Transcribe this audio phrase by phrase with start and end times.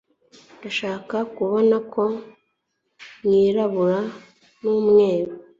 [0.57, 2.03] Ndashaka kubona ko
[3.23, 3.99] mwirabura
[4.61, 5.33] numweru